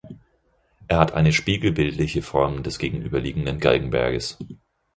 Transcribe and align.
Er 0.87 0.97
hat 0.97 1.11
eine 1.13 1.31
spiegelbildliche 1.31 2.23
Form 2.23 2.63
des 2.63 2.79
gegenüberliegenden 2.79 3.59
Galgenberges. 3.59 4.39